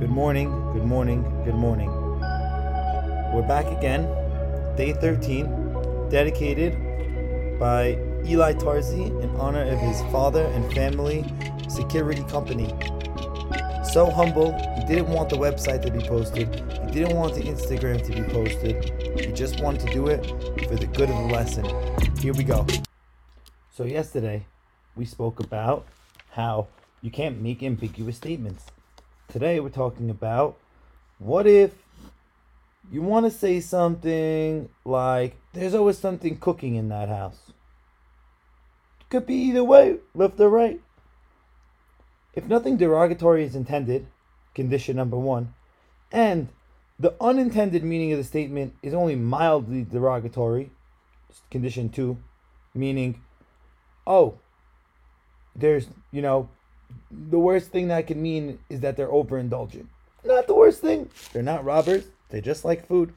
[0.00, 1.90] Good morning, good morning, good morning.
[3.34, 4.08] We're back again,
[4.74, 6.72] day 13, dedicated
[7.60, 11.22] by Eli Tarzi in honor of his father and family
[11.68, 12.68] security company.
[13.92, 16.48] So humble, he didn't want the website to be posted,
[16.86, 20.24] he didn't want the Instagram to be posted, he just wanted to do it
[20.66, 21.66] for the good of the lesson.
[22.16, 22.66] Here we go.
[23.70, 24.46] So, yesterday,
[24.96, 25.86] we spoke about
[26.30, 26.68] how
[27.02, 28.64] you can't make ambiguous statements.
[29.30, 30.56] Today we're talking about
[31.20, 31.72] what if
[32.90, 37.52] you want to say something like there's always something cooking in that house.
[39.08, 40.80] Could be either way, left or right.
[42.34, 44.08] If nothing derogatory is intended,
[44.52, 45.54] condition number one,
[46.10, 46.48] and
[46.98, 50.72] the unintended meaning of the statement is only mildly derogatory,
[51.52, 52.18] condition two,
[52.74, 53.20] meaning,
[54.08, 54.40] oh,
[55.54, 56.48] there's, you know,
[57.10, 59.86] the worst thing that can mean is that they're overindulgent.
[60.24, 61.10] Not the worst thing.
[61.32, 62.06] They're not robbers.
[62.28, 63.12] They just like food.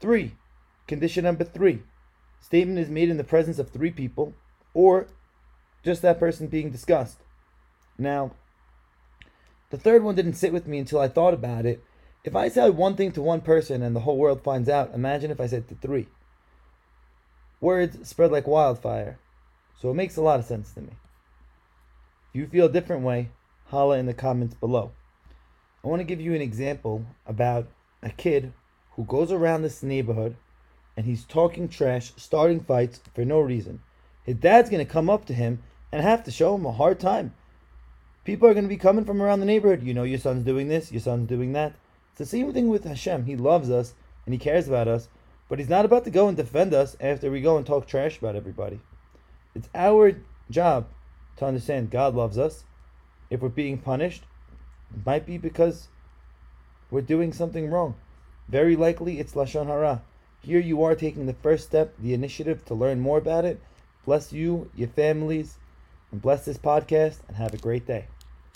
[0.00, 0.32] Three,
[0.86, 1.82] condition number three.
[2.40, 4.34] Statement is made in the presence of three people
[4.74, 5.08] or
[5.82, 7.18] just that person being discussed.
[7.98, 8.32] Now,
[9.70, 11.82] the third one didn't sit with me until I thought about it.
[12.22, 15.30] If I say one thing to one person and the whole world finds out, imagine
[15.30, 16.08] if I said to three.
[17.60, 19.18] Words spread like wildfire.
[19.80, 20.92] So it makes a lot of sense to me.
[22.34, 23.28] If you feel a different way,
[23.66, 24.90] holla in the comments below.
[25.84, 27.68] I want to give you an example about
[28.02, 28.52] a kid
[28.96, 30.34] who goes around this neighborhood
[30.96, 33.82] and he's talking trash, starting fights for no reason.
[34.24, 36.98] His dad's going to come up to him and have to show him a hard
[36.98, 37.34] time.
[38.24, 39.84] People are going to be coming from around the neighborhood.
[39.84, 41.74] You know, your son's doing this, your son's doing that.
[42.10, 43.26] It's the same thing with Hashem.
[43.26, 43.94] He loves us
[44.26, 45.08] and he cares about us,
[45.48, 48.18] but he's not about to go and defend us after we go and talk trash
[48.18, 48.80] about everybody.
[49.54, 50.16] It's our
[50.50, 50.88] job
[51.36, 52.64] to understand God loves us.
[53.30, 54.24] If we're being punished,
[54.94, 55.88] it might be because
[56.90, 57.94] we're doing something wrong.
[58.48, 60.02] Very likely it's Lashon Hara.
[60.40, 63.60] Here you are taking the first step, the initiative to learn more about it.
[64.04, 65.56] Bless you, your families,
[66.12, 68.06] and bless this podcast, and have a great day.